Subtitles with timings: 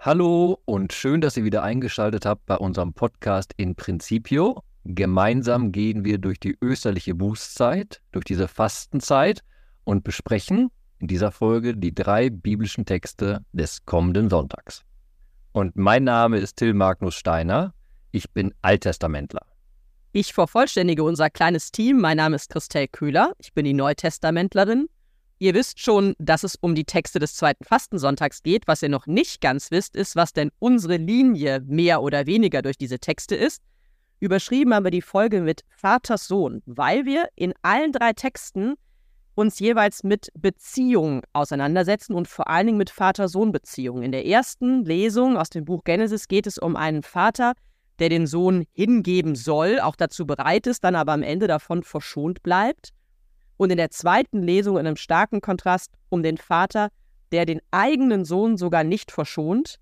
[0.00, 4.62] Hallo und schön, dass ihr wieder eingeschaltet habt bei unserem Podcast in Principio.
[4.84, 9.42] Gemeinsam gehen wir durch die österliche Bußzeit, durch diese Fastenzeit
[9.82, 14.84] und besprechen in dieser Folge die drei biblischen Texte des kommenden Sonntags.
[15.50, 17.74] Und mein Name ist Till Magnus Steiner.
[18.12, 19.46] Ich bin Alttestamentler.
[20.12, 22.00] Ich vervollständige unser kleines Team.
[22.00, 23.32] Mein Name ist Christel Köhler.
[23.38, 24.88] Ich bin die Neutestamentlerin.
[25.40, 28.66] Ihr wisst schon, dass es um die Texte des zweiten Fastensonntags geht.
[28.66, 32.76] Was ihr noch nicht ganz wisst, ist, was denn unsere Linie mehr oder weniger durch
[32.76, 33.62] diese Texte ist.
[34.18, 38.74] Überschrieben haben wir die Folge mit Vaters Sohn, weil wir in allen drei Texten
[39.36, 44.02] uns jeweils mit Beziehungen auseinandersetzen und vor allen Dingen mit Vater-Sohn-Beziehungen.
[44.02, 47.52] In der ersten Lesung aus dem Buch Genesis geht es um einen Vater,
[48.00, 52.42] der den Sohn hingeben soll, auch dazu bereit ist, dann aber am Ende davon verschont
[52.42, 52.92] bleibt
[53.58, 56.88] und in der zweiten Lesung in einem starken Kontrast um den Vater,
[57.32, 59.78] der den eigenen Sohn sogar nicht verschont.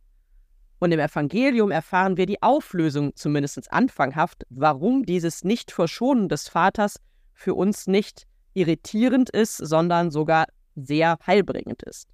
[0.78, 7.00] Und im Evangelium erfahren wir die Auflösung, zumindest anfanghaft, warum dieses Nicht-Verschonen des Vaters
[7.32, 12.08] für uns nicht irritierend ist, sondern sogar sehr heilbringend ist.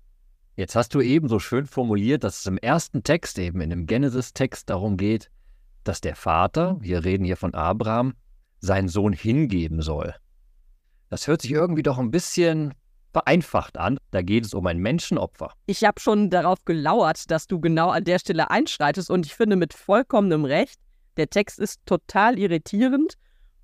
[0.57, 3.87] Jetzt hast du eben so schön formuliert, dass es im ersten Text, eben in dem
[3.87, 5.31] Genesis-Text, darum geht,
[5.83, 8.15] dass der Vater, wir reden hier von Abraham,
[8.61, 10.15] seinen Sohn hingeben soll.
[11.13, 12.73] Das hört sich irgendwie doch ein bisschen
[13.13, 13.99] vereinfacht an.
[14.13, 15.53] Da geht es um ein Menschenopfer.
[15.67, 19.57] Ich habe schon darauf gelauert, dass du genau an der Stelle einschreitest und ich finde
[19.57, 20.81] mit vollkommenem Recht,
[21.19, 23.19] der Text ist total irritierend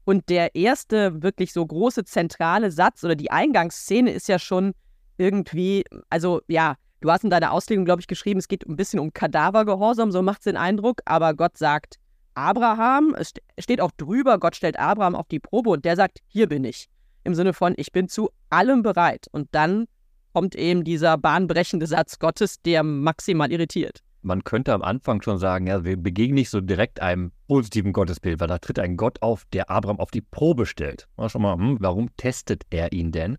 [0.04, 4.74] und der erste wirklich so große zentrale Satz oder die Eingangsszene ist ja schon
[5.16, 9.00] irgendwie, also ja, du hast in deiner Auslegung, glaube ich, geschrieben, es geht ein bisschen
[9.00, 11.96] um Kadavergehorsam, so macht es den Eindruck, aber Gott sagt
[12.34, 16.46] Abraham, es steht auch drüber, Gott stellt Abraham auf die Probe und der sagt, hier
[16.46, 16.90] bin ich
[17.24, 19.26] im Sinne von, ich bin zu allem bereit.
[19.32, 19.86] Und dann
[20.32, 24.00] kommt eben dieser bahnbrechende Satz Gottes, der maximal irritiert.
[24.22, 28.40] Man könnte am Anfang schon sagen, ja, wir begegnen nicht so direkt einem positiven Gottesbild,
[28.40, 31.08] weil da tritt ein Gott auf, der Abraham auf die Probe stellt.
[31.16, 33.38] Mal schon mal, hm, warum testet er ihn denn?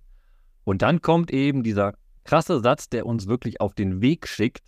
[0.64, 1.94] Und dann kommt eben dieser
[2.24, 4.64] krasse Satz, der uns wirklich auf den Weg schickt.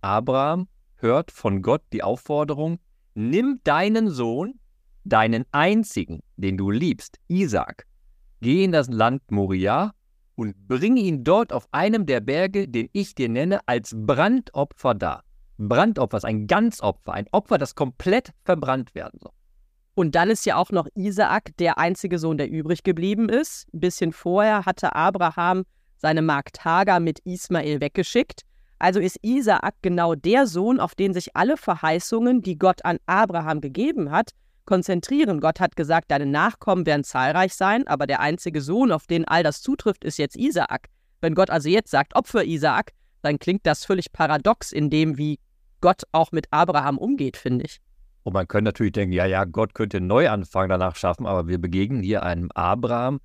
[0.00, 2.78] Abraham hört von Gott die Aufforderung,
[3.14, 4.58] nimm deinen Sohn,
[5.04, 7.86] deinen einzigen, den du liebst, Isaac,
[8.40, 9.92] Geh in das Land Moria
[10.36, 15.24] und bringe ihn dort auf einem der Berge, den ich dir nenne, als Brandopfer dar.
[15.58, 19.32] Brandopfer ist ein Ganzopfer, ein Opfer, das komplett verbrannt werden soll.
[19.94, 23.66] Und dann ist ja auch noch Isaak der einzige Sohn, der übrig geblieben ist.
[23.74, 25.64] Ein bisschen vorher hatte Abraham
[25.96, 28.42] seine Magd Hagar mit Ismael weggeschickt.
[28.78, 33.60] Also ist Isaak genau der Sohn, auf den sich alle Verheißungen, die Gott an Abraham
[33.60, 34.30] gegeben hat,
[34.68, 35.40] konzentrieren.
[35.40, 39.42] Gott hat gesagt, deine Nachkommen werden zahlreich sein, aber der einzige Sohn, auf den all
[39.42, 40.88] das zutrifft, ist jetzt Isaak.
[41.22, 42.92] Wenn Gott also jetzt sagt, Opfer Isaak,
[43.22, 45.40] dann klingt das völlig paradox in dem, wie
[45.80, 47.80] Gott auch mit Abraham umgeht, finde ich.
[48.24, 51.58] Und man könnte natürlich denken, ja, ja, Gott könnte einen Neuanfang danach schaffen, aber wir
[51.58, 53.20] begegnen hier einem Abraham,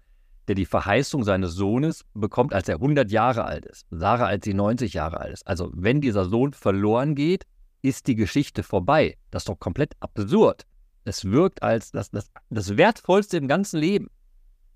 [0.47, 4.53] der die Verheißung seines Sohnes bekommt, als er 100 Jahre alt ist, Sarah, als sie
[4.53, 5.45] 90 Jahre alt ist.
[5.45, 7.43] Also wenn dieser Sohn verloren geht,
[7.81, 9.17] ist die Geschichte vorbei.
[9.29, 10.65] Das ist doch komplett absurd.
[11.05, 14.09] Es wirkt als das, das, das Wertvollste im ganzen Leben.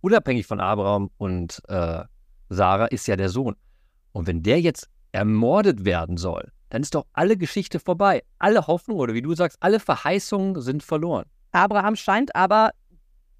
[0.01, 2.03] Unabhängig von Abraham und äh,
[2.49, 3.55] Sarah ist ja der Sohn.
[4.11, 8.23] Und wenn der jetzt ermordet werden soll, dann ist doch alle Geschichte vorbei.
[8.39, 11.25] Alle Hoffnung oder wie du sagst, alle Verheißungen sind verloren.
[11.51, 12.71] Abraham scheint aber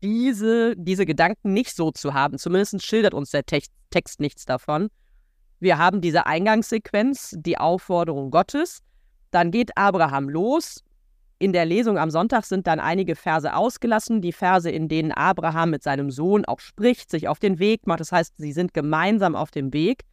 [0.02, 2.38] diese, diese Gedanken nicht so zu haben.
[2.38, 4.90] Zumindest schildert uns der Text, Text nichts davon.
[5.60, 8.80] Wir haben diese Eingangssequenz, die Aufforderung Gottes.
[9.32, 10.84] Dann geht Abraham los,
[11.40, 15.70] in der Lesung am Sonntag sind dann einige Verse ausgelassen, die Verse, in denen Abraham
[15.70, 18.00] mit seinem Sohn auch spricht, sich auf den Weg macht.
[18.00, 20.04] Das heißt, sie sind gemeinsam auf dem Weg.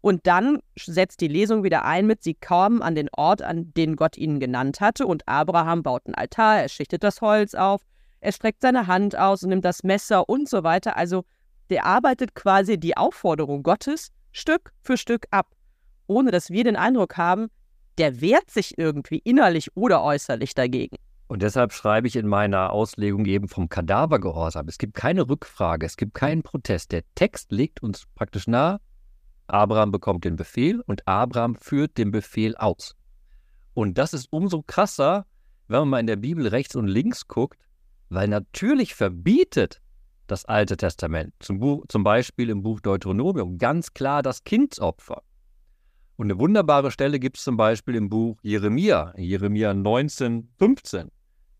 [0.00, 3.96] Und dann setzt die Lesung wieder ein mit, sie kommen an den Ort, an den
[3.96, 5.06] Gott ihnen genannt hatte.
[5.06, 7.82] Und Abraham baut einen Altar, er schichtet das Holz auf,
[8.20, 10.96] er streckt seine Hand aus und nimmt das Messer und so weiter.
[10.96, 11.24] Also
[11.70, 15.46] der arbeitet quasi die Aufforderung Gottes Stück für Stück ab,
[16.06, 17.48] ohne dass wir den Eindruck haben,
[17.98, 20.96] der wehrt sich irgendwie innerlich oder äußerlich dagegen.
[21.26, 24.68] Und deshalb schreibe ich in meiner Auslegung eben vom Kadavergehorsam.
[24.68, 26.92] Es gibt keine Rückfrage, es gibt keinen Protest.
[26.92, 28.80] Der Text legt uns praktisch nahe,
[29.46, 32.96] Abraham bekommt den Befehl und Abraham führt den Befehl aus.
[33.74, 35.26] Und das ist umso krasser,
[35.68, 37.58] wenn man mal in der Bibel rechts und links guckt,
[38.08, 39.80] weil natürlich verbietet
[40.26, 45.22] das Alte Testament, zum, Buch, zum Beispiel im Buch Deuteronomium, ganz klar das Kindsopfer.
[46.16, 51.10] Und eine wunderbare Stelle gibt es zum Beispiel im Buch Jeremia, Jeremia 19, 15.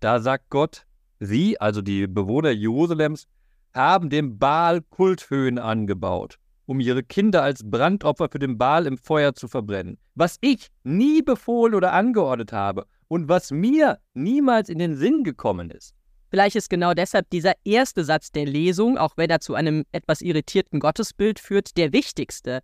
[0.00, 0.87] Da sagt Gott,
[1.20, 3.26] sie, also die Bewohner Jerusalems,
[3.75, 6.38] haben dem Baal Kulthöhen angebaut.
[6.66, 11.20] um ihre Kinder als Brandopfer für den Baal im Feuer zu verbrennen, was ich nie
[11.20, 15.94] befohlen oder angeordnet habe und was mir niemals in den Sinn gekommen ist.
[16.31, 20.22] Vielleicht ist genau deshalb dieser erste Satz der Lesung, auch wenn er zu einem etwas
[20.22, 22.60] irritierten Gottesbild führt, der wichtigste.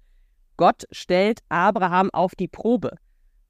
[0.59, 2.99] Gott stellt Abraham auf die Probe.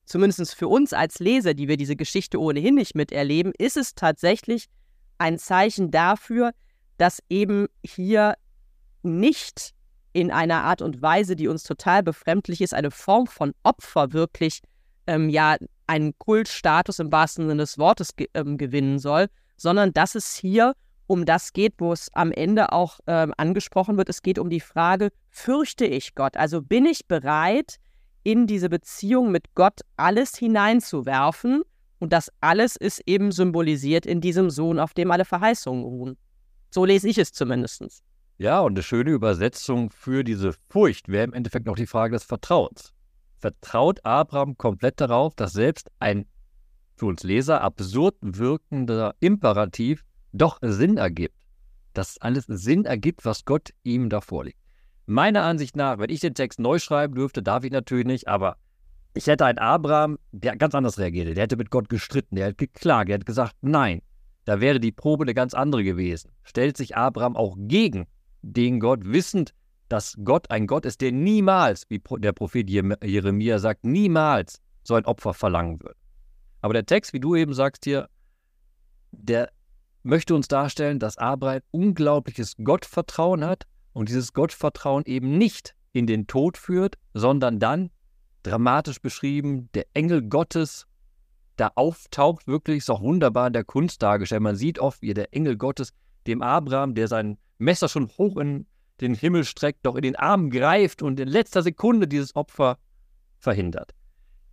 [0.04, 4.66] Zumindest für uns als Leser, die wir diese Geschichte ohnehin nicht miterleben, ist es tatsächlich
[5.18, 6.52] ein Zeichen dafür,
[6.98, 8.34] dass eben hier
[9.02, 9.74] nicht
[10.12, 14.60] in einer Art und Weise, die uns total befremdlich ist, eine Form von Opfer wirklich
[15.06, 15.56] ähm, ja
[15.86, 20.74] einen Kultstatus im wahrsten Sinne des Wortes ge ähm, gewinnen soll, sondern dass es hier
[21.08, 24.08] um das geht, wo es am Ende auch ähm, angesprochen wird.
[24.08, 26.36] Es geht um die Frage, fürchte ich Gott?
[26.36, 27.78] Also bin ich bereit,
[28.22, 31.62] in diese Beziehung mit Gott alles hineinzuwerfen?
[31.98, 36.16] Und das alles ist eben symbolisiert in diesem Sohn, auf dem alle Verheißungen ruhen.
[36.70, 38.04] So lese ich es zumindest.
[38.36, 42.24] Ja, und eine schöne Übersetzung für diese Furcht wäre im Endeffekt noch die Frage des
[42.24, 42.92] Vertrauens.
[43.38, 46.26] Vertraut Abraham komplett darauf, dass selbst ein
[46.96, 51.34] für uns Leser absurd wirkender Imperativ doch Sinn ergibt?
[51.94, 54.58] Dass alles Sinn ergibt, was Gott ihm da vorlegt.
[55.06, 58.56] Meiner Ansicht nach, wenn ich den Text neu schreiben dürfte, darf ich natürlich nicht, aber
[59.14, 61.36] ich hätte einen Abraham, der ganz anders reagiert.
[61.36, 64.02] Der hätte mit Gott gestritten, der hätte geklagt, der hätte gesagt, nein.
[64.44, 66.30] Da wäre die Probe eine ganz andere gewesen.
[66.44, 68.06] Stellt sich Abraham auch gegen
[68.42, 69.54] den Gott, wissend,
[69.88, 75.04] dass Gott ein Gott ist, der niemals, wie der Prophet Jeremia sagt, niemals so ein
[75.04, 75.96] Opfer verlangen wird.
[76.60, 78.08] Aber der Text, wie du eben sagst hier,
[79.10, 79.50] der
[80.08, 86.26] möchte uns darstellen, dass Abraham unglaubliches Gottvertrauen hat und dieses Gottvertrauen eben nicht in den
[86.26, 87.90] Tod führt, sondern dann,
[88.42, 90.86] dramatisch beschrieben, der Engel Gottes
[91.56, 94.42] da auftaucht, wirklich, ist auch wunderbar in der Kunst dargestellt.
[94.42, 95.92] Man sieht oft, wie der Engel Gottes
[96.26, 98.66] dem Abraham, der sein Messer schon hoch in
[99.00, 102.78] den Himmel streckt, doch in den Arm greift und in letzter Sekunde dieses Opfer
[103.38, 103.94] verhindert.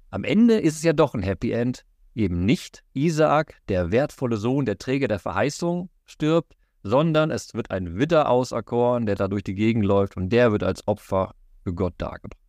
[0.10, 1.86] Am Ende ist es ja doch ein Happy End.
[2.16, 7.98] Eben nicht Isaak, der wertvolle Sohn, der Träger der Verheißung, stirbt, sondern es wird ein
[7.98, 11.96] Widder auserkoren, der da durch die Gegend läuft und der wird als Opfer für Gott
[11.98, 12.40] dargebracht.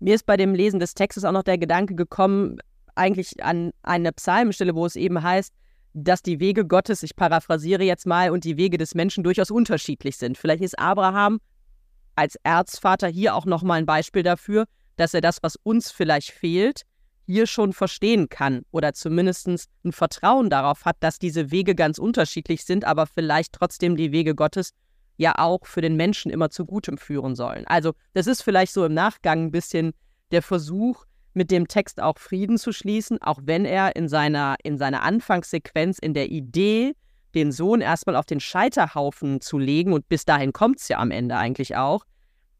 [0.00, 2.58] Mir ist bei dem Lesen des Textes auch noch der Gedanke gekommen,
[2.94, 5.54] eigentlich an eine Psalmstelle, wo es eben heißt,
[5.94, 10.16] dass die Wege Gottes, ich paraphrasiere jetzt mal, und die Wege des Menschen durchaus unterschiedlich
[10.16, 10.36] sind.
[10.36, 11.38] Vielleicht ist Abraham
[12.14, 14.66] als Erzvater hier auch nochmal ein Beispiel dafür,
[14.96, 16.82] dass er das, was uns vielleicht fehlt,
[17.28, 19.48] hier schon verstehen kann oder zumindest
[19.84, 24.34] ein Vertrauen darauf hat, dass diese Wege ganz unterschiedlich sind, aber vielleicht trotzdem die Wege
[24.34, 24.72] Gottes
[25.18, 27.66] ja auch für den Menschen immer zu Gutem führen sollen.
[27.66, 29.92] Also das ist vielleicht so im Nachgang ein bisschen
[30.30, 31.04] der Versuch,
[31.34, 35.98] mit dem Text auch Frieden zu schließen, auch wenn er in seiner, in seiner Anfangssequenz,
[35.98, 36.94] in der Idee,
[37.34, 41.10] den Sohn erstmal auf den Scheiterhaufen zu legen, und bis dahin kommt es ja am
[41.10, 42.04] Ende eigentlich auch,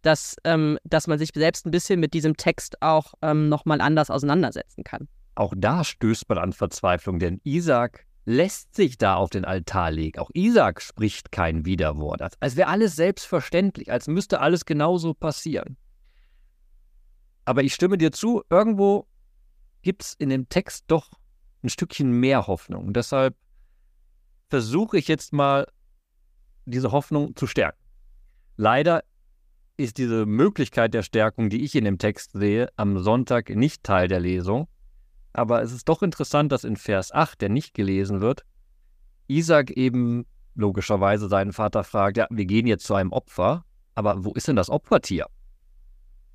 [0.09, 4.09] dass, ähm, dass man sich selbst ein bisschen mit diesem Text auch ähm, nochmal anders
[4.11, 5.07] auseinandersetzen kann.
[5.35, 10.19] Auch da stößt man an Verzweiflung, denn Isaac lässt sich da auf den Altar legen.
[10.19, 15.77] Auch Isaac spricht kein Widerwort, als, als wäre alles selbstverständlich, als müsste alles genauso passieren.
[17.45, 19.07] Aber ich stimme dir zu, irgendwo
[19.83, 21.11] gibt es in dem Text doch
[21.63, 22.87] ein Stückchen mehr Hoffnung.
[22.87, 23.37] Und deshalb
[24.49, 25.67] versuche ich jetzt mal,
[26.65, 27.83] diese Hoffnung zu stärken.
[28.57, 29.05] Leider
[29.79, 34.09] ist diese Möglichkeit der Stärkung, die ich in dem Text sehe, am Sonntag nicht Teil
[34.09, 34.69] der Lesung.
[35.33, 38.45] Aber es ist doch interessant, dass in Vers 8, der nicht gelesen wird,
[39.29, 44.33] Isaac eben logischerweise seinen Vater fragt, ja, wir gehen jetzt zu einem Opfer, aber wo
[44.33, 45.27] ist denn das Opfertier?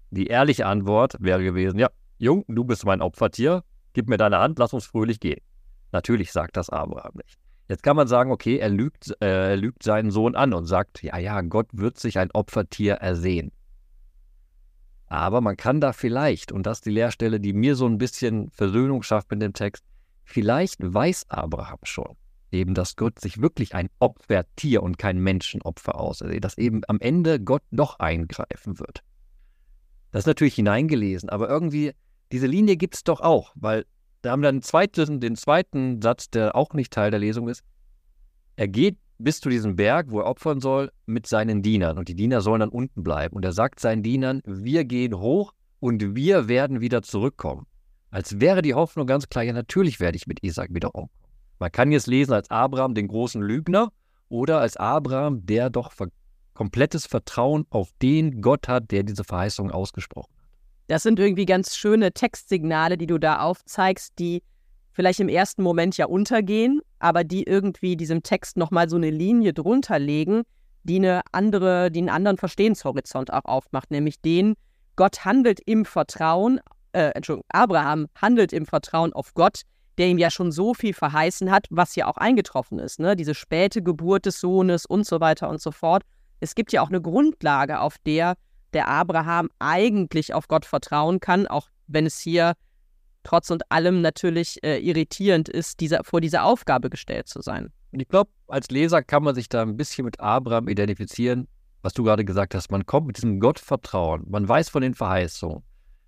[0.10, 4.58] Die ehrliche Antwort wäre gewesen, ja, Jung, du bist mein Opfertier, gib mir deine Hand,
[4.60, 5.42] lass uns fröhlich gehen.
[5.92, 7.43] Natürlich sagt das Abraham nicht.
[7.68, 11.02] Jetzt kann man sagen, okay, er lügt, äh, er lügt seinen Sohn an und sagt,
[11.02, 13.52] ja, ja, Gott wird sich ein Opfertier ersehen.
[15.08, 18.50] Aber man kann da vielleicht, und das ist die Lehrstelle, die mir so ein bisschen
[18.50, 19.84] Versöhnung schafft mit dem Text,
[20.24, 22.16] vielleicht weiß Abraham schon,
[22.52, 27.40] eben, dass Gott sich wirklich ein Opfertier und kein Menschenopfer ausersieht, dass eben am Ende
[27.40, 29.04] Gott noch eingreifen wird.
[30.12, 31.94] Das ist natürlich hineingelesen, aber irgendwie,
[32.32, 33.86] diese Linie gibt es doch auch, weil
[34.24, 37.62] da haben wir dann zweiten, den zweiten Satz, der auch nicht Teil der Lesung ist.
[38.56, 41.98] Er geht bis zu diesem Berg, wo er opfern soll, mit seinen Dienern.
[41.98, 43.36] Und die Diener sollen dann unten bleiben.
[43.36, 47.68] Und er sagt seinen Dienern, wir gehen hoch und wir werden wieder zurückkommen.
[48.12, 51.10] Als wäre die Hoffnung ganz klar, ja, natürlich werde ich mit Isaac wieder umkommen.
[51.60, 53.92] Man kann jetzt lesen als Abraham den großen Lügner
[54.30, 55.94] oder als Abraham, der doch
[56.54, 60.43] komplettes Vertrauen auf den Gott hat, der diese Verheißung ausgesprochen hat.
[60.88, 64.44] Das sind irgendwie ganz schöne Textsignale, die du da aufzeigst, die
[64.92, 69.54] vielleicht im ersten Moment ja untergehen, aber die irgendwie diesem Text nochmal so eine Linie
[69.54, 70.44] drunter legen,
[70.84, 74.56] die eine andere, die einen anderen Verstehenshorizont auch aufmacht, nämlich den,
[74.96, 76.60] Gott handelt im Vertrauen,
[76.92, 79.62] äh, Entschuldigung, Abraham handelt im Vertrauen auf Gott,
[79.98, 83.16] der ihm ja schon so viel verheißen hat, was ja auch eingetroffen ist, ne?
[83.16, 86.04] Diese späte Geburt des Sohnes und so weiter und so fort.
[86.40, 88.36] Es gibt ja auch eine Grundlage, auf der
[88.74, 92.54] der Abraham eigentlich auf Gott vertrauen kann, auch wenn es hier
[93.24, 97.72] trotz und allem natürlich äh, irritierend ist, dieser, vor dieser Aufgabe gestellt zu sein.
[97.92, 101.48] Ich glaube, als Leser kann man sich da ein bisschen mit Abraham identifizieren,
[101.82, 102.72] was du gerade gesagt hast.
[102.72, 105.64] Man kommt mit diesem Gottvertrauen, man weiß von den Verheißungen,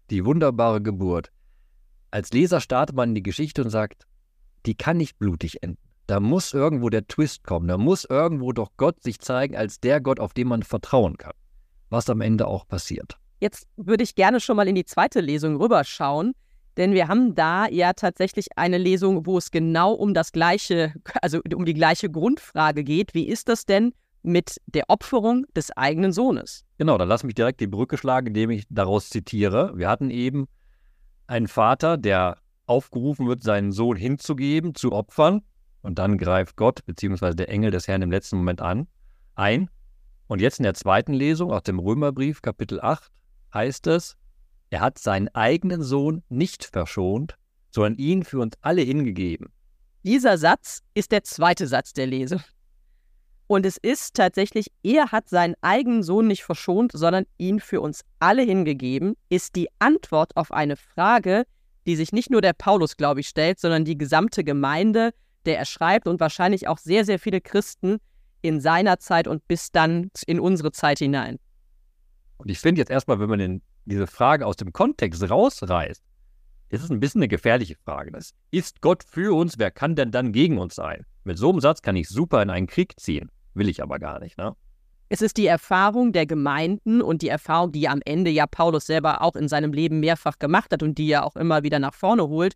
[0.09, 1.31] die wunderbare Geburt.
[2.11, 4.05] Als Leser startet man in die Geschichte und sagt,
[4.65, 5.77] die kann nicht blutig enden.
[6.07, 7.67] Da muss irgendwo der Twist kommen.
[7.67, 11.33] Da muss irgendwo doch Gott sich zeigen als der Gott, auf den man vertrauen kann.
[11.89, 13.17] Was am Ende auch passiert.
[13.39, 16.33] Jetzt würde ich gerne schon mal in die zweite Lesung rüberschauen.
[16.77, 21.39] Denn wir haben da ja tatsächlich eine Lesung, wo es genau um das gleiche, also
[21.53, 23.13] um die gleiche Grundfrage geht.
[23.13, 26.65] Wie ist das denn mit der Opferung des eigenen Sohnes?
[26.77, 29.71] Genau, dann lass mich direkt die Brücke schlagen, indem ich daraus zitiere.
[29.75, 30.47] Wir hatten eben
[31.27, 35.43] einen Vater, der aufgerufen wird, seinen Sohn hinzugeben, zu opfern.
[35.81, 37.35] Und dann greift Gott bzw.
[37.35, 38.87] der Engel des Herrn im letzten Moment an,
[39.35, 39.69] ein.
[40.27, 43.11] Und jetzt in der zweiten Lesung aus dem Römerbrief, Kapitel 8,
[43.53, 44.15] heißt es,
[44.71, 47.35] er hat seinen eigenen Sohn nicht verschont,
[47.69, 49.49] sondern ihn für uns alle hingegeben.
[50.03, 52.41] Dieser Satz ist der zweite Satz der Lesung.
[53.47, 58.01] Und es ist tatsächlich, er hat seinen eigenen Sohn nicht verschont, sondern ihn für uns
[58.19, 61.45] alle hingegeben, ist die Antwort auf eine Frage,
[61.85, 65.11] die sich nicht nur der Paulus, glaube ich, stellt, sondern die gesamte Gemeinde,
[65.45, 67.99] der er schreibt und wahrscheinlich auch sehr, sehr viele Christen
[68.41, 71.39] in seiner Zeit und bis dann in unsere Zeit hinein.
[72.37, 76.01] Und ich finde jetzt erstmal, wenn man den diese Frage aus dem Kontext rausreißt,
[76.69, 78.11] ist es ein bisschen eine gefährliche Frage.
[78.11, 81.05] Das ist Gott für uns, wer kann denn dann gegen uns sein?
[81.23, 84.19] Mit so einem Satz kann ich super in einen Krieg ziehen, will ich aber gar
[84.19, 84.55] nicht, ne?
[85.07, 89.21] Es ist die Erfahrung der Gemeinden und die Erfahrung, die am Ende ja Paulus selber
[89.21, 92.27] auch in seinem Leben mehrfach gemacht hat und die er auch immer wieder nach vorne
[92.27, 92.55] holt.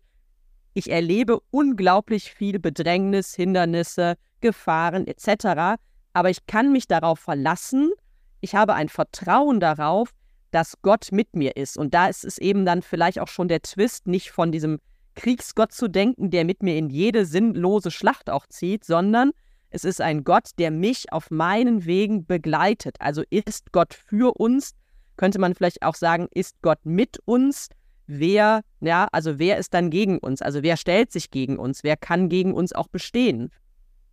[0.74, 5.80] Ich erlebe unglaublich viel Bedrängnis, Hindernisse, Gefahren etc.
[6.12, 7.92] Aber ich kann mich darauf verlassen.
[8.40, 10.10] Ich habe ein Vertrauen darauf,
[10.50, 11.76] dass Gott mit mir ist.
[11.76, 14.78] Und da ist es eben dann vielleicht auch schon der Twist, nicht von diesem
[15.14, 19.32] Kriegsgott zu denken, der mit mir in jede sinnlose Schlacht auch zieht, sondern
[19.70, 22.96] es ist ein Gott, der mich auf meinen Wegen begleitet.
[23.00, 24.72] Also ist Gott für uns,
[25.16, 27.68] könnte man vielleicht auch sagen, ist Gott mit uns?
[28.06, 30.42] Wer, ja, also wer ist dann gegen uns?
[30.42, 31.82] Also wer stellt sich gegen uns?
[31.84, 33.50] Wer kann gegen uns auch bestehen?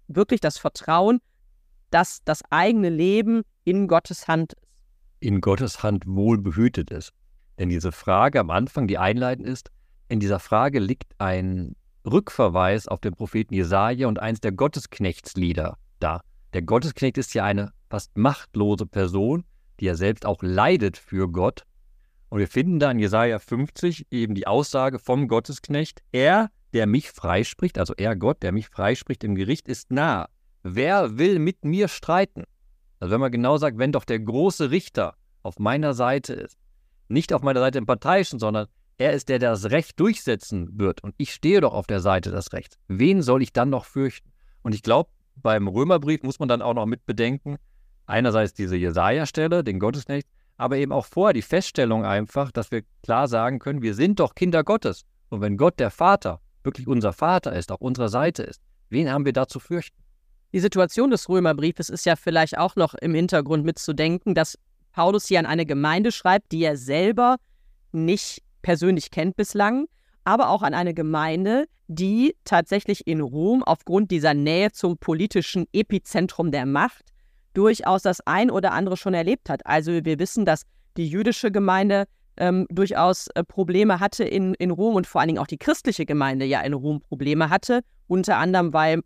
[0.08, 1.20] Wirklich das Vertrauen,
[1.90, 4.68] dass das eigene Leben in Gottes Hand ist
[5.20, 7.12] in Gottes Hand wohl behütet ist.
[7.60, 9.72] Denn diese Frage am Anfang, die einleitend ist,
[10.10, 16.22] in dieser Frage liegt ein Rückverweis auf den Propheten Jesaja und eins der Gottesknechtslieder da.
[16.54, 19.44] Der Gottesknecht ist ja eine fast machtlose Person,
[19.80, 21.64] die ja selbst auch leidet für Gott.
[22.30, 27.12] Und wir finden da in Jesaja 50 eben die Aussage vom Gottesknecht: Er, der mich
[27.12, 30.28] freispricht, also er Gott, der mich freispricht im Gericht, ist nah.
[30.64, 32.44] Wer will mit mir streiten?
[33.00, 36.58] Also wenn man genau sagt, wenn doch der große Richter auf meiner Seite ist,
[37.08, 38.68] nicht auf meiner Seite im Parteiischen, sondern
[38.98, 42.32] er ist der, der das Recht durchsetzen wird und ich stehe doch auf der Seite
[42.32, 42.78] des Rechts.
[42.88, 44.32] Wen soll ich dann noch fürchten?
[44.64, 47.58] Und ich glaube, beim Römerbrief muss man dann auch noch mit bedenken,
[48.08, 53.28] einerseits diese Jesaja-Stelle, den Gottesknecht, aber eben auch vorher die Feststellung einfach, dass wir klar
[53.28, 55.06] sagen können, wir sind doch Kinder Gottes.
[55.30, 59.26] Und wenn Gott der Vater wirklich unser Vater ist, auf unserer Seite ist, wen haben
[59.26, 59.98] wir da zu fürchten?
[60.54, 64.58] Die Situation des Römerbriefes ist ja vielleicht auch noch im Hintergrund mitzudenken, dass
[64.92, 67.38] Paulus hier an eine Gemeinde schreibt, die er selber
[67.92, 69.88] nicht persönlich kennt bislang,
[70.24, 76.52] aber auch an eine Gemeinde, die tatsächlich in Rom aufgrund dieser Nähe zum politischen Epizentrum
[76.52, 77.14] der Macht
[77.58, 79.66] durchaus das ein oder andere schon erlebt hat.
[79.66, 80.62] Also wir wissen, dass
[80.96, 82.06] die jüdische Gemeinde
[82.38, 86.06] ähm, durchaus äh, Probleme hatte in, in Rom und vor allen Dingen auch die christliche
[86.06, 89.02] Gemeinde ja in Rom Probleme hatte, unter anderem weil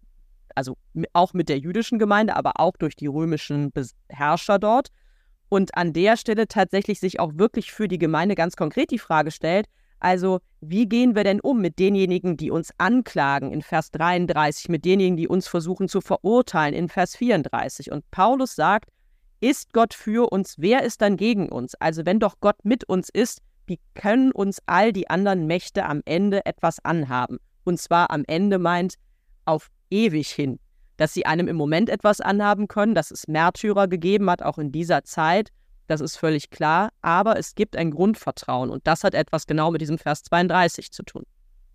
[0.53, 0.75] also
[1.13, 3.71] auch mit der jüdischen Gemeinde, aber auch durch die römischen
[4.09, 4.89] Herrscher dort.
[5.47, 9.31] Und an der Stelle tatsächlich sich auch wirklich für die Gemeinde ganz konkret die Frage
[9.31, 9.67] stellt,
[10.01, 14.83] also wie gehen wir denn um mit denjenigen, die uns anklagen in Vers 33, mit
[14.83, 17.91] denjenigen, die uns versuchen zu verurteilen in Vers 34?
[17.91, 18.89] Und Paulus sagt,
[19.39, 21.75] ist Gott für uns, wer ist dann gegen uns?
[21.75, 26.01] Also wenn doch Gott mit uns ist, wie können uns all die anderen Mächte am
[26.05, 27.37] Ende etwas anhaben?
[27.63, 28.95] Und zwar am Ende meint
[29.45, 30.59] auf ewig hin.
[30.97, 34.71] Dass sie einem im Moment etwas anhaben können, dass es Märtyrer gegeben hat, auch in
[34.71, 35.49] dieser Zeit,
[35.91, 36.89] das ist völlig klar.
[37.01, 41.03] Aber es gibt ein Grundvertrauen und das hat etwas genau mit diesem Vers 32 zu
[41.03, 41.23] tun.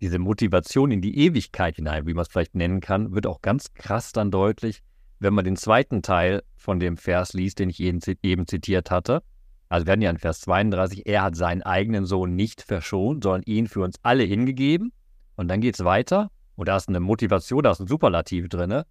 [0.01, 3.73] Diese Motivation in die Ewigkeit hinein, wie man es vielleicht nennen kann, wird auch ganz
[3.73, 4.81] krass dann deutlich,
[5.19, 9.23] wenn man den zweiten Teil von dem Vers liest, den ich eben, zitiert hatte.
[9.69, 13.43] Also wir hatten ja in Vers 32, er hat seinen eigenen Sohn nicht verschont, sondern
[13.43, 14.93] ihn für uns alle hingegeben.
[15.35, 16.29] Und dann geht es weiter.
[16.55, 18.83] Und da ist eine Motivation, da ist ein Superlativ drin.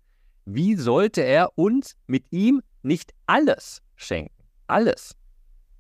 [0.44, 4.35] Wie sollte er uns mit ihm nicht alles schenken?
[4.66, 5.14] Alles.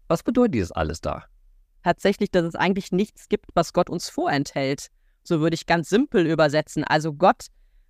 [0.08, 1.24] Was bedeutet dieses alles da?
[1.82, 4.88] Tatsächlich, dass es eigentlich nichts gibt, was Gott uns vorenthält.
[5.22, 6.84] So würde ich ganz simpel übersetzen.
[6.84, 7.46] Also Gott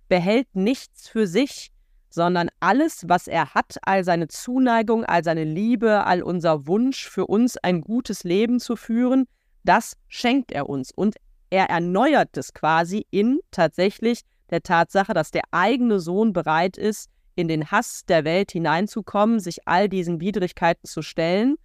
[0.07, 1.71] behält nichts für sich,
[2.09, 7.27] sondern alles, was er hat, all seine Zuneigung, all seine Liebe, all unser Wunsch für
[7.27, 9.25] uns ein gutes Leben zu führen,
[9.63, 10.91] das schenkt er uns.
[10.95, 11.15] Und
[11.49, 17.47] er erneuert es quasi in tatsächlich der Tatsache, dass der eigene Sohn bereit ist, in
[17.47, 21.55] den Hass der Welt hineinzukommen, sich all diesen Widrigkeiten zu stellen,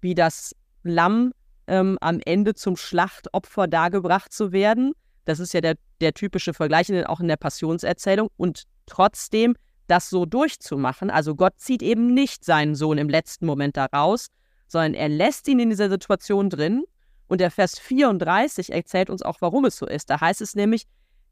[0.00, 1.32] wie das Lamm
[1.68, 4.92] ähm, am Ende zum Schlachtopfer dargebracht zu werden.
[5.24, 8.28] Das ist ja der, der typische Vergleich auch in der Passionserzählung.
[8.36, 9.54] Und trotzdem
[9.86, 11.08] das so durchzumachen.
[11.08, 14.26] Also Gott zieht eben nicht seinen Sohn im letzten Moment da raus,
[14.66, 16.82] sondern er lässt ihn in dieser Situation drin.
[17.28, 20.10] Und der Vers 34 erzählt uns auch, warum es so ist.
[20.10, 20.84] Da heißt es nämlich,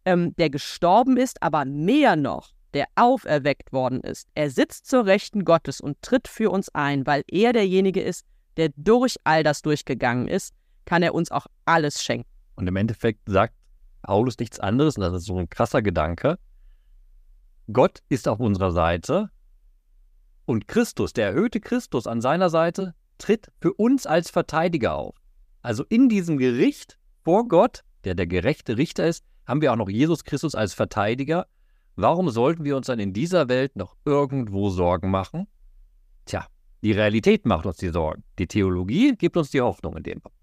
[0.05, 4.29] ähm, der gestorben ist, aber mehr noch, der auferweckt worden ist.
[4.35, 8.25] Er sitzt zur Rechten Gottes und tritt für uns ein, weil er derjenige ist,
[8.57, 12.29] der durch all das durchgegangen ist, kann er uns auch alles schenken.
[12.57, 13.55] Und im Endeffekt sagt
[14.03, 16.39] Paulus nichts anderes, und das ist so ein krasser Gedanke.
[17.73, 19.31] Gott ist auf unserer Seite
[20.47, 25.15] und Christus, der erhöhte Christus an seiner Seite, tritt für uns als Verteidiger auf.
[25.63, 29.89] Also in diesem Gericht vor Gott, der der gerechte Richter ist, haben wir auch noch
[29.89, 31.47] Jesus Christus als Verteidiger.
[31.97, 35.47] Warum sollten wir uns dann in dieser Welt noch irgendwo Sorgen machen?
[36.25, 36.47] Tja,
[36.83, 38.23] die Realität macht uns die Sorgen.
[38.39, 40.41] Die Theologie gibt uns die Hoffnung in dem Punkt.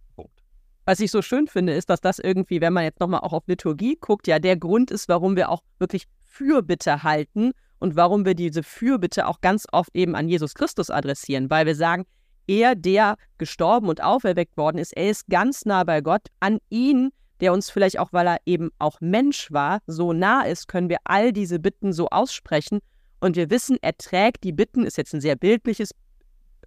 [0.85, 3.43] Was ich so schön finde, ist, dass das irgendwie, wenn man jetzt nochmal auch auf
[3.47, 8.35] Liturgie guckt, ja der Grund ist, warum wir auch wirklich Fürbitte halten und warum wir
[8.35, 12.05] diese Fürbitte auch ganz oft eben an Jesus Christus adressieren, weil wir sagen,
[12.47, 16.27] er, der gestorben und auferweckt worden ist, er ist ganz nah bei Gott.
[16.39, 20.67] An ihn, der uns vielleicht auch, weil er eben auch Mensch war, so nah ist,
[20.67, 22.79] können wir all diese Bitten so aussprechen.
[23.19, 25.91] Und wir wissen, er trägt die Bitten, ist jetzt ein sehr bildliches,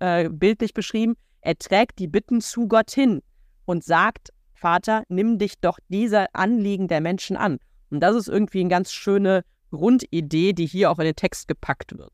[0.00, 3.22] äh, bildlich beschrieben, er trägt die Bitten zu Gott hin
[3.64, 7.58] und sagt, Vater, nimm dich doch dieser Anliegen der Menschen an.
[7.90, 11.96] Und das ist irgendwie eine ganz schöne Grundidee, die hier auch in den Text gepackt
[11.96, 12.12] wird.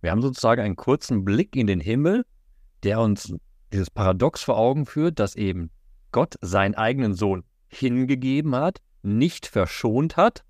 [0.00, 2.24] Wir haben sozusagen einen kurzen Blick in den Himmel,
[2.82, 3.32] der uns
[3.72, 5.70] dieses Paradox vor Augen führt, dass eben
[6.12, 10.44] Gott seinen eigenen Sohn hingegeben hat, nicht verschont hat.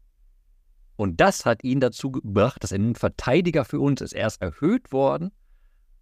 [0.97, 4.13] Und das hat ihn dazu gebracht, dass er nun Verteidiger für uns ist.
[4.13, 5.33] Er ist erhöht worden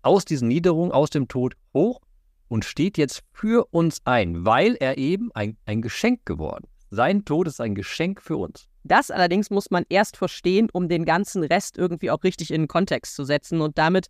[0.03, 2.01] aus diesen Niederungen, aus dem Tod hoch
[2.49, 6.73] und steht jetzt für uns ein, weil er eben ein, ein Geschenk geworden ist.
[6.97, 8.69] Sein Tod ist ein Geschenk für uns.
[8.85, 12.69] Das allerdings muss man erst verstehen, um den ganzen Rest irgendwie auch richtig in den
[12.69, 13.63] Kontext zu setzen.
[13.63, 14.09] Und damit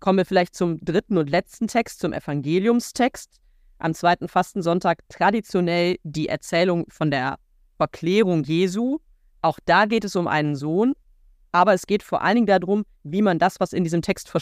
[0.00, 3.41] kommen wir vielleicht zum dritten und letzten Text, zum Evangeliumstext.
[3.82, 7.40] Am zweiten Fastensonntag traditionell die Erzählung von der
[7.78, 9.00] Verklärung Jesu.
[9.40, 10.92] Auch da geht es um einen Sohn,
[11.50, 14.32] aber es geht vor allen Dingen darum, wie man das, was in diesem Text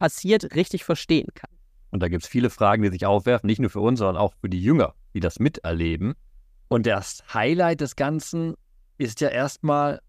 [0.00, 1.52] passiert, richtig verstehen kann.
[1.92, 4.34] Und da gibt es viele Fragen, die sich aufwerfen, nicht nur für uns, sondern auch
[4.40, 6.14] für die Jünger, die das miterleben.
[6.66, 8.54] Und das Highlight des Ganzen
[8.98, 10.00] ist ja erstmal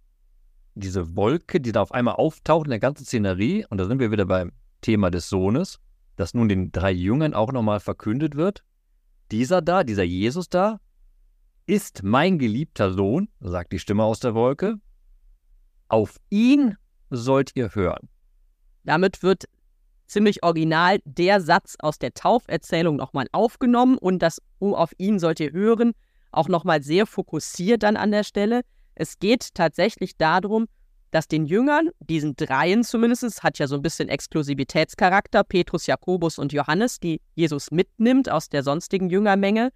[0.74, 3.64] diese Wolke, die da auf einmal auftaucht in der ganzen Szenerie.
[3.70, 5.80] Und da sind wir wieder beim Thema des Sohnes,
[6.16, 8.64] dass nun den drei Jüngern auch nochmal verkündet wird.
[9.32, 10.80] Dieser da, dieser Jesus da,
[11.66, 14.76] ist mein geliebter Sohn, sagt die Stimme aus der Wolke.
[15.88, 16.76] Auf ihn
[17.10, 18.10] sollt ihr hören.
[18.84, 19.46] Damit wird
[20.08, 25.40] ziemlich original der Satz aus der Tauferzählung nochmal aufgenommen und das um auf ihn sollt
[25.40, 25.94] ihr hören
[26.32, 28.62] auch nochmal sehr fokussiert dann an der Stelle.
[28.96, 30.68] Es geht tatsächlich darum,
[31.12, 36.54] dass den Jüngern, diesen dreien zumindest, hat ja so ein bisschen Exklusivitätscharakter, Petrus, Jakobus und
[36.54, 39.72] Johannes, die Jesus mitnimmt aus der sonstigen Jüngermenge,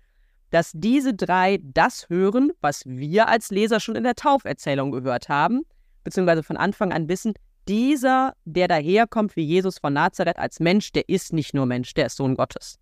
[0.50, 5.63] dass diese drei das hören, was wir als Leser schon in der Tauferzählung gehört haben,
[6.04, 7.34] beziehungsweise von Anfang an wissen,
[7.67, 12.06] dieser, der daherkommt wie Jesus von Nazareth als Mensch, der ist nicht nur Mensch, der
[12.06, 12.80] ist Sohn Gottes.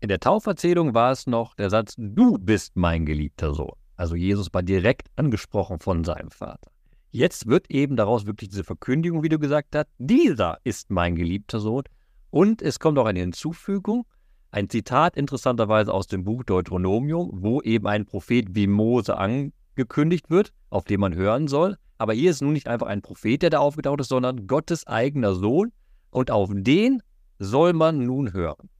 [0.00, 3.76] In der Tauferzählung war es noch der Satz, du bist mein geliebter Sohn.
[3.96, 6.71] Also Jesus war direkt angesprochen von seinem Vater.
[7.14, 11.60] Jetzt wird eben daraus wirklich diese Verkündigung, wie du gesagt hast, dieser ist mein geliebter
[11.60, 11.84] Sohn.
[12.30, 14.06] Und es kommt auch eine Hinzufügung,
[14.50, 20.54] ein Zitat interessanterweise aus dem Buch Deuteronomium, wo eben ein Prophet wie Mose angekündigt wird,
[20.70, 21.76] auf den man hören soll.
[21.98, 25.34] Aber hier ist nun nicht einfach ein Prophet, der da aufgetaucht ist, sondern Gottes eigener
[25.34, 25.70] Sohn.
[26.10, 27.02] Und auf den
[27.38, 28.70] soll man nun hören.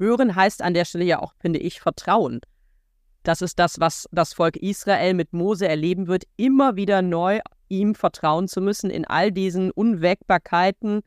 [0.00, 2.40] Hören heißt an der Stelle ja auch, finde ich, Vertrauen.
[3.22, 7.94] Das ist das, was das Volk Israel mit Mose erleben wird, immer wieder neu ihm
[7.94, 11.02] vertrauen zu müssen in all diesen Unwägbarkeiten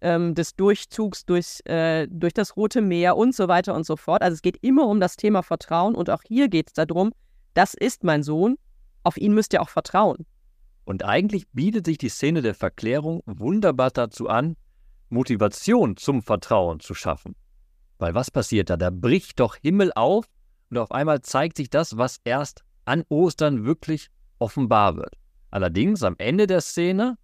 [0.00, 4.22] ähm, des Durchzugs durch, äh, durch das Rote Meer und so weiter und so fort.
[4.22, 7.12] Also es geht immer um das Thema Vertrauen und auch hier geht es darum,
[7.54, 8.56] das ist mein Sohn,
[9.04, 10.26] auf ihn müsst ihr auch vertrauen.
[10.84, 14.56] Und eigentlich bietet sich die Szene der Verklärung wunderbar dazu an,
[15.08, 17.36] Motivation zum Vertrauen zu schaffen.
[17.98, 18.76] Weil was passiert da?
[18.76, 20.26] Da bricht doch Himmel auf
[20.72, 24.08] und auf einmal zeigt sich das, was erst an Ostern wirklich
[24.38, 25.18] offenbar wird.
[25.50, 27.18] Allerdings am Ende der Szene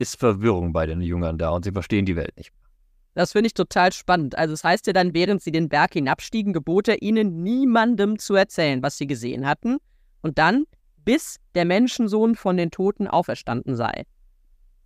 [0.00, 2.68] ist Verwirrung bei den Jüngern da und sie verstehen die Welt nicht mehr.
[3.14, 4.36] Das finde ich total spannend.
[4.36, 8.18] Also es das heißt ja dann, während sie den Berg hinabstiegen, gebot er ihnen niemandem
[8.18, 9.78] zu erzählen, was sie gesehen hatten.
[10.20, 10.64] Und dann,
[11.04, 14.06] bis der Menschensohn von den Toten auferstanden sei.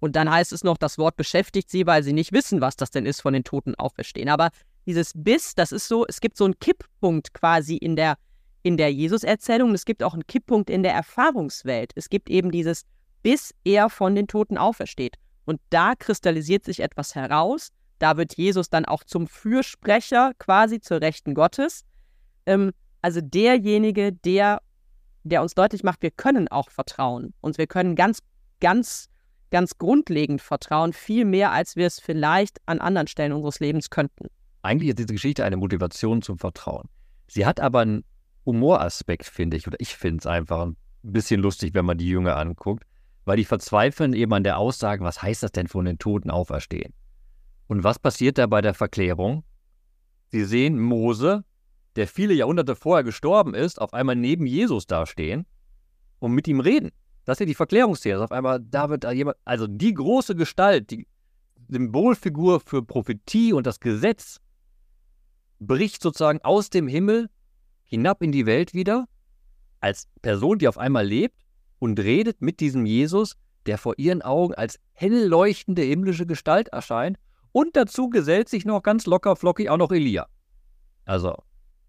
[0.01, 2.90] Und dann heißt es noch, das Wort beschäftigt sie, weil sie nicht wissen, was das
[2.90, 4.29] denn ist, von den Toten auferstehen.
[4.29, 4.51] Aber
[4.87, 8.16] dieses bis, das ist so, es gibt so einen Kipppunkt quasi in der,
[8.62, 9.75] in der Jesus-Erzählung.
[9.75, 11.92] Es gibt auch einen Kipppunkt in der Erfahrungswelt.
[11.95, 12.85] Es gibt eben dieses,
[13.23, 15.16] bis er von den Toten aufersteht.
[15.45, 17.71] Und da kristallisiert sich etwas heraus.
[17.99, 21.85] Da wird Jesus dann auch zum Fürsprecher quasi zur Rechten Gottes.
[22.47, 24.61] Ähm, also derjenige, der,
[25.25, 27.35] der uns deutlich macht, wir können auch vertrauen.
[27.40, 28.21] Und wir können ganz,
[28.61, 29.09] ganz,
[29.51, 34.29] ganz grundlegend vertrauen, viel mehr, als wir es vielleicht an anderen Stellen unseres Lebens könnten.
[34.62, 36.88] Eigentlich ist diese Geschichte eine Motivation zum Vertrauen.
[37.27, 38.05] Sie hat aber einen
[38.46, 42.37] Humoraspekt, finde ich, oder ich finde es einfach ein bisschen lustig, wenn man die Jünger
[42.37, 42.85] anguckt,
[43.25, 46.92] weil die verzweifeln eben an der Aussage, was heißt das denn von den Toten auferstehen?
[47.66, 49.44] Und was passiert da bei der Verklärung?
[50.29, 51.44] Sie sehen Mose,
[51.96, 55.46] der viele Jahrhunderte vorher gestorben ist, auf einmal neben Jesus dastehen
[56.18, 56.90] und mit ihm reden.
[57.25, 58.22] Das ist ja die Verklärungsthese.
[58.22, 61.07] Auf einmal, da wird da jemand, also die große Gestalt, die
[61.68, 64.40] Symbolfigur für Prophetie und das Gesetz,
[65.66, 67.29] bricht sozusagen aus dem Himmel
[67.85, 69.07] hinab in die Welt wieder,
[69.81, 71.37] als Person, die auf einmal lebt
[71.79, 77.18] und redet mit diesem Jesus, der vor ihren Augen als hell leuchtende himmlische Gestalt erscheint.
[77.53, 80.27] Und dazu gesellt sich noch ganz locker flockig auch noch Elia.
[81.05, 81.37] Also,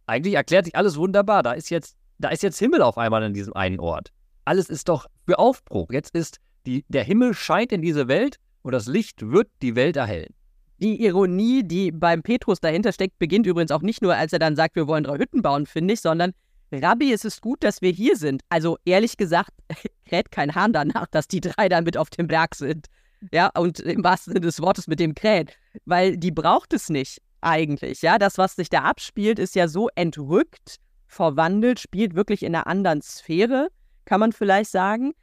[0.08, 1.42] eigentlich erklärt sich alles wunderbar.
[1.44, 4.12] Da ist jetzt, da ist jetzt Himmel auf einmal an diesem einen Ort.
[4.46, 5.92] Alles ist doch für Aufbruch.
[5.92, 9.96] Jetzt ist die, der Himmel scheint in diese Welt und das Licht wird die Welt
[9.96, 10.34] erhellen.
[10.80, 14.56] Die Ironie, die beim Petrus dahinter steckt, beginnt übrigens auch nicht nur, als er dann
[14.56, 16.34] sagt, wir wollen drei Hütten bauen, finde ich, sondern
[16.72, 18.42] Rabbi, es ist gut, dass wir hier sind.
[18.50, 19.52] Also ehrlich gesagt,
[20.06, 22.88] kräht kein Hahn danach, dass die drei da mit auf dem Berg sind.
[23.32, 25.58] Ja, und im wahrsten Sinne des Wortes mit dem kräht.
[25.86, 28.02] Weil die braucht es nicht eigentlich.
[28.02, 32.68] Ja, das, was sich da abspielt, ist ja so entrückt, verwandelt, spielt wirklich in einer
[32.68, 33.70] anderen Sphäre,
[34.06, 35.14] kann man vielleicht sagen.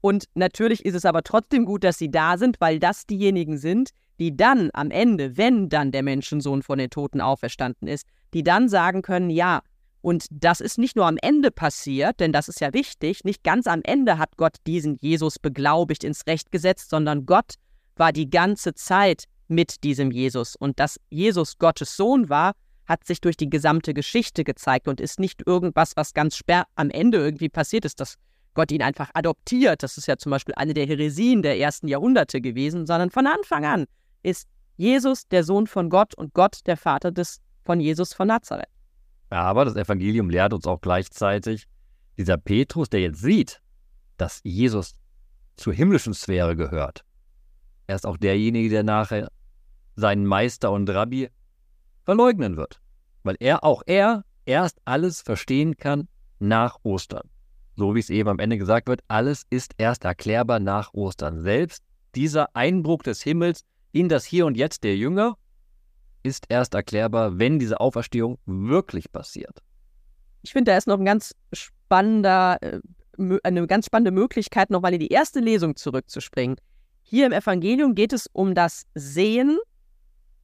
[0.00, 3.90] Und natürlich ist es aber trotzdem gut, dass sie da sind, weil das diejenigen sind,
[4.18, 8.68] die dann am Ende, wenn dann der Menschensohn von den Toten auferstanden ist, die dann
[8.68, 9.60] sagen können, ja,
[10.00, 13.66] und das ist nicht nur am Ende passiert, denn das ist ja wichtig, nicht ganz
[13.66, 17.54] am Ende hat Gott diesen Jesus beglaubigt ins Recht gesetzt, sondern Gott
[17.96, 20.54] war die ganze Zeit mit diesem Jesus.
[20.54, 22.52] Und dass Jesus Gottes Sohn war,
[22.86, 26.90] hat sich durch die gesamte Geschichte gezeigt und ist nicht irgendwas, was ganz sperr am
[26.90, 28.14] Ende irgendwie passiert ist, dass
[28.58, 29.84] Gott ihn einfach adoptiert.
[29.84, 33.64] Das ist ja zum Beispiel eine der Heresien der ersten Jahrhunderte gewesen, sondern von Anfang
[33.64, 33.84] an
[34.24, 38.66] ist Jesus der Sohn von Gott und Gott der Vater des, von Jesus von Nazareth.
[39.30, 41.68] Aber das Evangelium lehrt uns auch gleichzeitig,
[42.16, 43.62] dieser Petrus, der jetzt sieht,
[44.16, 44.94] dass Jesus
[45.54, 47.04] zur himmlischen Sphäre gehört,
[47.86, 49.30] er ist auch derjenige, der nachher
[49.94, 51.28] seinen Meister und Rabbi
[52.02, 52.80] verleugnen wird.
[53.22, 56.08] Weil er, auch er, erst alles verstehen kann
[56.40, 57.30] nach Ostern.
[57.78, 61.42] So wie es eben am Ende gesagt wird, alles ist erst erklärbar nach Ostern.
[61.42, 61.84] Selbst
[62.16, 63.60] dieser Einbruch des Himmels
[63.92, 65.36] in das Hier und Jetzt der Jünger
[66.24, 69.62] ist erst erklärbar, wenn diese Auferstehung wirklich passiert.
[70.42, 72.80] Ich finde, da ist noch ein ganz spannender, äh,
[73.44, 76.56] eine ganz spannende Möglichkeit, nochmal in die erste Lesung zurückzuspringen.
[77.02, 79.56] Hier im Evangelium geht es um das Sehen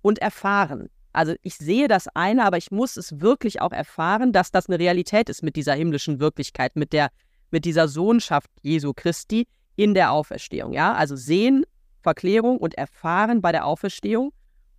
[0.03, 0.89] und Erfahren.
[1.15, 4.79] Also ich sehe das eine, aber ich muss es wirklich auch erfahren, dass das eine
[4.79, 7.11] Realität ist mit dieser himmlischen Wirklichkeit, mit der,
[7.51, 9.47] mit dieser Sohnschaft Jesu Christi
[9.77, 10.73] in der Auferstehung.
[10.73, 11.65] Ja, also sehen,
[12.03, 14.33] Verklärung und Erfahren bei der Auferstehung.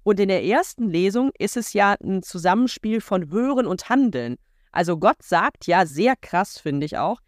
[0.04, 4.36] Und in der ersten Lesung ist es ja ein Zusammenspiel von Hören und Handeln.
[4.72, 7.22] Also Gott sagt ja sehr krass, finde ich auch,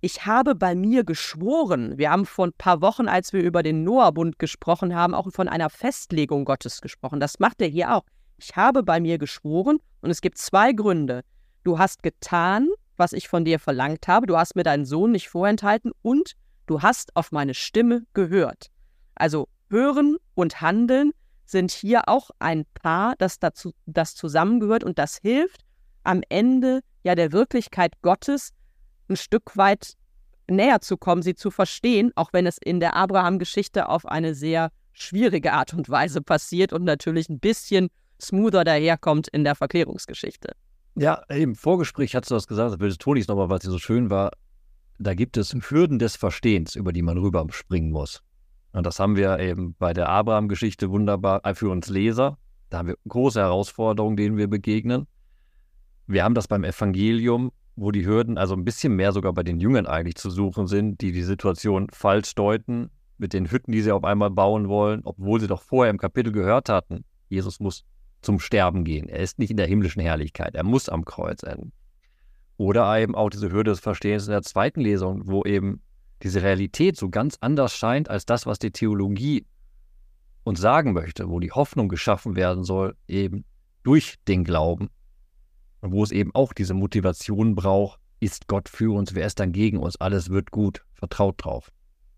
[0.00, 1.98] ich habe bei mir geschworen.
[1.98, 5.48] Wir haben vor ein paar Wochen, als wir über den Noah-Bund gesprochen haben, auch von
[5.48, 7.20] einer Festlegung Gottes gesprochen.
[7.20, 8.02] Das macht er hier auch.
[8.42, 11.22] Ich habe bei mir geschworen und es gibt zwei Gründe.
[11.62, 15.28] Du hast getan, was ich von dir verlangt habe, du hast mir deinen Sohn nicht
[15.28, 16.32] vorenthalten und
[16.66, 18.66] du hast auf meine Stimme gehört.
[19.14, 21.12] Also hören und handeln
[21.46, 25.62] sind hier auch ein Paar, das dazu das zusammengehört und das hilft
[26.02, 28.50] am Ende ja der Wirklichkeit Gottes
[29.08, 29.92] ein Stück weit
[30.48, 34.70] näher zu kommen, sie zu verstehen, auch wenn es in der Abraham-Geschichte auf eine sehr
[34.92, 37.88] schwierige Art und Weise passiert und natürlich ein bisschen
[38.24, 40.52] smoother daherkommt in der Verklärungsgeschichte.
[40.94, 44.10] Ja, im Vorgespräch hast du das gesagt, das will Tonis nochmal, weil es so schön
[44.10, 44.30] war.
[44.98, 48.22] Da gibt es Hürden des Verstehens, über die man rüber springen muss.
[48.72, 52.38] Und das haben wir eben bei der Abraham-Geschichte wunderbar äh, für uns Leser.
[52.70, 55.06] Da haben wir große Herausforderungen, denen wir begegnen.
[56.06, 59.60] Wir haben das beim Evangelium, wo die Hürden also ein bisschen mehr sogar bei den
[59.60, 63.92] Jüngern eigentlich zu suchen sind, die die Situation falsch deuten mit den Hütten, die sie
[63.92, 67.84] auf einmal bauen wollen, obwohl sie doch vorher im Kapitel gehört hatten, Jesus muss
[68.22, 69.08] zum Sterben gehen.
[69.08, 70.54] Er ist nicht in der himmlischen Herrlichkeit.
[70.54, 71.72] Er muss am Kreuz enden.
[72.56, 75.82] Oder eben auch diese Hürde des Verstehens in der zweiten Lesung, wo eben
[76.22, 79.44] diese Realität so ganz anders scheint als das, was die Theologie
[80.44, 83.44] uns sagen möchte, wo die Hoffnung geschaffen werden soll, eben
[83.82, 84.90] durch den Glauben.
[85.80, 89.50] Und wo es eben auch diese Motivation braucht, ist Gott für uns, wer ist dann
[89.52, 91.72] gegen uns, alles wird gut, vertraut drauf.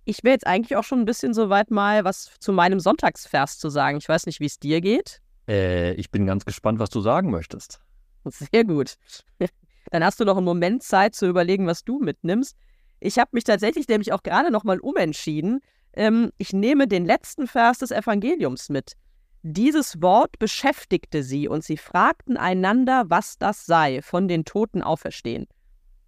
[0.05, 3.59] Ich wäre jetzt eigentlich auch schon ein bisschen so weit, mal was zu meinem Sonntagsvers
[3.59, 3.97] zu sagen.
[3.97, 5.23] Ich weiß nicht, wie es dir geht.
[5.48, 7.80] Äh, ich bin ganz gespannt, was du sagen möchtest.
[8.24, 8.94] Sehr gut.
[9.90, 12.57] Dann hast du noch einen Moment Zeit zu überlegen, was du mitnimmst.
[13.00, 15.61] Ich habe mich tatsächlich nämlich auch gerade nochmal umentschieden.
[15.92, 18.94] Ähm, ich nehme den letzten Vers des Evangeliums mit.
[19.42, 25.46] Dieses Wort beschäftigte sie und sie fragten einander, was das sei, von den Toten auferstehen.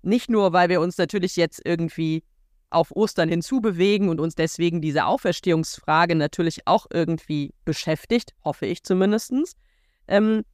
[0.00, 2.24] Nicht nur, weil wir uns natürlich jetzt irgendwie
[2.76, 9.32] auf Ostern hinzubewegen und uns deswegen diese Auferstehungsfrage natürlich auch irgendwie beschäftigt, hoffe ich zumindest.
[10.06, 10.44] Ähm,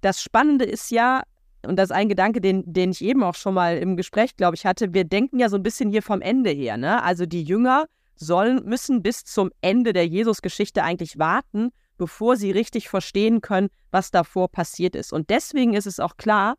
[0.00, 1.22] das Spannende ist ja,
[1.66, 4.56] und das ist ein Gedanke, den, den ich eben auch schon mal im Gespräch, glaube
[4.56, 6.76] ich, hatte, wir denken ja so ein bisschen hier vom Ende her.
[6.78, 7.02] Ne?
[7.02, 12.88] Also die Jünger sollen, müssen bis zum Ende der Jesus-Geschichte eigentlich warten, bevor sie richtig
[12.88, 15.12] verstehen können, was davor passiert ist.
[15.12, 16.56] Und deswegen ist es auch klar,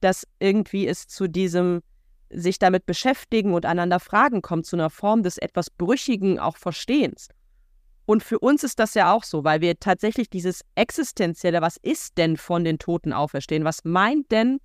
[0.00, 1.82] dass irgendwie es zu diesem
[2.30, 7.28] sich damit beschäftigen und einander fragen kommt, zu einer Form des etwas Brüchigen auch Verstehens.
[8.06, 12.18] Und für uns ist das ja auch so, weil wir tatsächlich dieses Existenzielle, was ist
[12.18, 13.64] denn von den Toten auferstehen?
[13.64, 14.58] Was meint denn,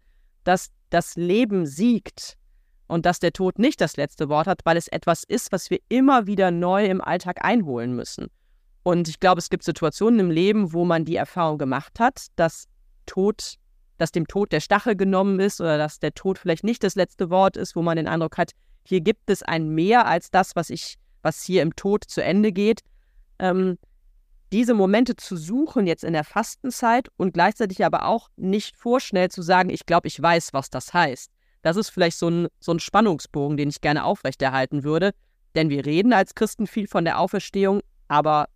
[0.43, 2.37] dass das Leben siegt
[2.87, 5.79] und dass der Tod nicht das letzte Wort hat, weil es etwas ist, was wir
[5.89, 8.27] immer wieder neu im Alltag einholen müssen.
[8.83, 12.67] Und ich glaube, es gibt Situationen im Leben, wo man die Erfahrung gemacht hat, dass
[13.05, 13.55] Tod
[13.97, 17.29] dass dem Tod der Stachel genommen ist oder dass der Tod vielleicht nicht das letzte
[17.29, 18.51] Wort ist, wo man den Eindruck hat,
[18.83, 22.51] hier gibt es ein Mehr als das, was ich, was hier im Tod zu Ende
[22.51, 22.81] geht.
[23.39, 23.77] Ähm,
[24.51, 29.41] diese Momente zu suchen jetzt in der Fastenzeit und gleichzeitig aber auch nicht vorschnell zu
[29.41, 31.31] sagen, ich glaube, ich weiß, was das heißt.
[31.61, 35.11] Das ist vielleicht so ein, so ein Spannungsbogen, den ich gerne aufrechterhalten würde.
[35.55, 38.47] Denn wir reden als Christen viel von der Auferstehung, aber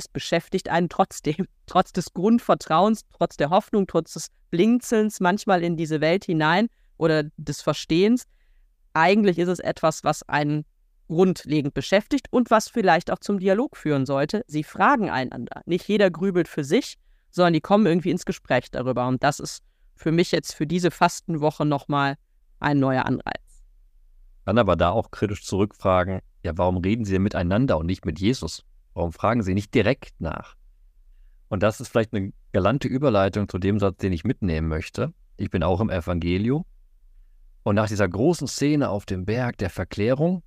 [0.00, 5.76] es beschäftigt einen trotzdem, trotz des Grundvertrauens, trotz der Hoffnung, trotz des Blinzelns manchmal in
[5.76, 8.24] diese Welt hinein oder des Verstehens.
[8.94, 10.64] Eigentlich ist es etwas, was einen
[11.06, 14.44] grundlegend beschäftigt und was vielleicht auch zum Dialog führen sollte.
[14.46, 15.62] Sie fragen einander.
[15.66, 16.96] Nicht jeder grübelt für sich,
[17.30, 19.06] sondern die kommen irgendwie ins Gespräch darüber.
[19.06, 19.62] Und das ist
[19.96, 22.16] für mich jetzt für diese Fastenwoche nochmal
[22.58, 23.62] ein neuer Anreiz.
[24.44, 28.18] Kann aber da auch kritisch zurückfragen, ja, warum reden Sie denn miteinander und nicht mit
[28.18, 28.64] Jesus?
[28.94, 30.56] Warum fragen Sie nicht direkt nach?
[31.48, 35.12] Und das ist vielleicht eine galante Überleitung zu dem Satz, den ich mitnehmen möchte.
[35.36, 36.64] Ich bin auch im Evangelium.
[37.62, 40.42] Und nach dieser großen Szene auf dem Berg der Verklärung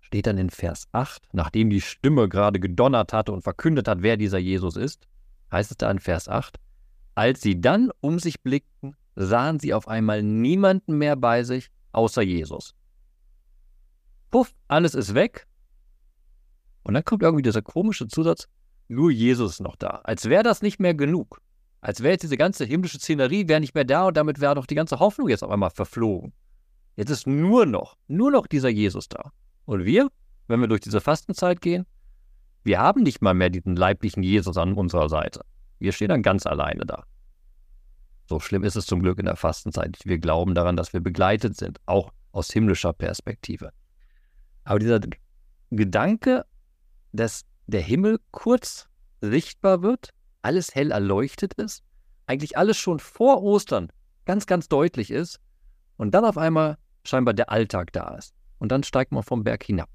[0.00, 4.16] steht dann in Vers 8, nachdem die Stimme gerade gedonnert hatte und verkündet hat, wer
[4.16, 5.06] dieser Jesus ist,
[5.52, 6.58] heißt es da in Vers 8,
[7.14, 12.22] als sie dann um sich blickten, sahen sie auf einmal niemanden mehr bei sich außer
[12.22, 12.74] Jesus.
[14.30, 15.46] Puff, alles ist weg
[16.82, 18.48] und dann kommt irgendwie dieser komische Zusatz,
[18.88, 20.00] nur Jesus ist noch da.
[20.04, 21.40] Als wäre das nicht mehr genug.
[21.80, 24.66] Als wäre jetzt diese ganze himmlische Szenerie wäre nicht mehr da und damit wäre doch
[24.66, 26.32] die ganze Hoffnung jetzt auf einmal verflogen.
[26.96, 29.32] Jetzt ist nur noch, nur noch dieser Jesus da.
[29.64, 30.08] Und wir,
[30.48, 31.86] wenn wir durch diese Fastenzeit gehen,
[32.62, 35.42] wir haben nicht mal mehr diesen leiblichen Jesus an unserer Seite.
[35.78, 37.04] Wir stehen dann ganz alleine da.
[38.28, 39.98] So schlimm ist es zum Glück in der Fastenzeit.
[40.04, 43.70] Wir glauben daran, dass wir begleitet sind, auch aus himmlischer Perspektive.
[44.64, 45.00] Aber dieser
[45.70, 46.44] Gedanke
[47.12, 48.88] dass der Himmel kurz
[49.20, 50.10] sichtbar wird,
[50.42, 51.82] alles hell erleuchtet ist,
[52.26, 53.90] eigentlich alles schon vor Ostern
[54.24, 55.40] ganz, ganz deutlich ist
[55.96, 58.34] und dann auf einmal scheinbar der Alltag da ist.
[58.58, 59.88] Und dann steigt man vom Berg hinab.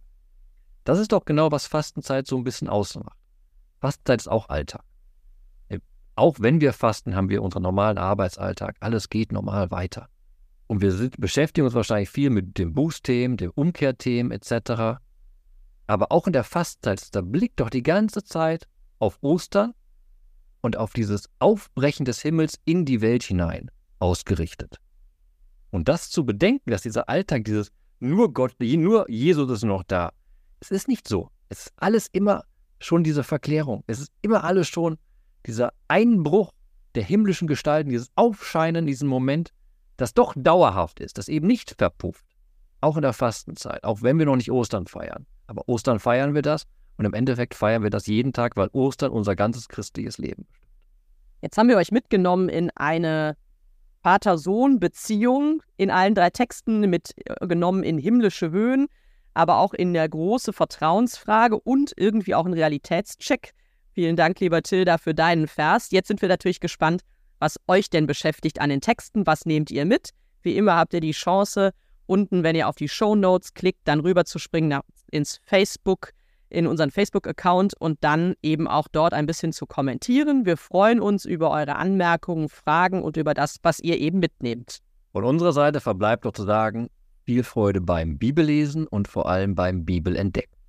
[0.83, 3.17] Das ist doch genau, was Fastenzeit so ein bisschen ausmacht.
[3.79, 4.83] Fastenzeit ist auch Alltag.
[5.67, 5.79] Äh,
[6.15, 8.75] auch wenn wir fasten, haben wir unseren normalen Arbeitsalltag.
[8.79, 10.09] Alles geht normal weiter.
[10.67, 14.99] Und wir sind, beschäftigen uns wahrscheinlich viel mit dem Bußthemen, dem Umkehrthemen etc.
[15.87, 18.67] Aber auch in der Fastzeit ist der Blick doch die ganze Zeit
[18.99, 19.73] auf Ostern
[20.61, 23.69] und auf dieses Aufbrechen des Himmels in die Welt hinein
[23.99, 24.77] ausgerichtet.
[25.71, 30.11] Und das zu bedenken, dass dieser Alltag, dieses nur Gott, nur Jesus ist noch da.
[30.59, 31.29] Es ist nicht so.
[31.49, 32.43] Es ist alles immer
[32.79, 33.83] schon diese Verklärung.
[33.87, 34.97] Es ist immer alles schon
[35.45, 36.51] dieser Einbruch
[36.95, 39.51] der himmlischen Gestalten, dieses Aufscheinen in diesem Moment,
[39.97, 42.25] das doch dauerhaft ist, das eben nicht verpufft.
[42.81, 45.25] Auch in der Fastenzeit, auch wenn wir noch nicht Ostern feiern.
[45.47, 46.65] Aber Ostern feiern wir das
[46.97, 50.65] und im Endeffekt feiern wir das jeden Tag, weil Ostern unser ganzes christliches Leben bestimmt.
[51.41, 53.37] Jetzt haben wir euch mitgenommen in eine
[54.01, 58.87] Vater-Sohn-Beziehung in allen drei Texten mitgenommen in himmlische Höhen,
[59.33, 63.53] aber auch in der große Vertrauensfrage und irgendwie auch ein Realitätscheck.
[63.93, 65.91] Vielen Dank, lieber Tilda, für deinen Vers.
[65.91, 67.01] Jetzt sind wir natürlich gespannt,
[67.39, 69.25] was euch denn beschäftigt an den Texten.
[69.25, 70.11] Was nehmt ihr mit?
[70.41, 71.71] Wie immer habt ihr die Chance,
[72.07, 74.79] unten, wenn ihr auf die Show Notes klickt, dann rüber zu springen
[75.11, 76.11] ins Facebook,
[76.49, 80.45] in unseren Facebook-Account und dann eben auch dort ein bisschen zu kommentieren.
[80.45, 84.79] Wir freuen uns über eure Anmerkungen, Fragen und über das, was ihr eben mitnehmt.
[85.11, 86.89] Von unserer Seite verbleibt noch zu sagen,
[87.25, 90.54] viel Freude beim Bibellesen und vor allem beim Bibelentdecken.